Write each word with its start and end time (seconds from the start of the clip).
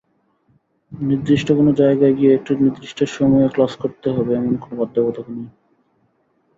নির্দিষ্ট 0.91 1.47
কোনো 1.57 1.71
জায়গায় 1.81 2.13
গিয়ে 2.13 2.33
নির্দিষ্ট 2.59 2.99
সময়ে 3.15 3.47
ক্লাস 3.55 3.73
করতে 3.81 4.07
হবে—এমন 4.15 4.53
কোনো 4.61 4.75
বাধ্যবাধকতাও 4.81 5.33
নেই। 5.35 5.49